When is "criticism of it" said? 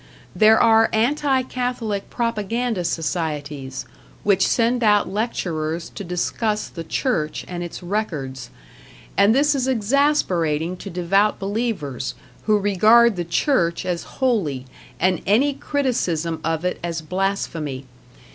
15.53-16.79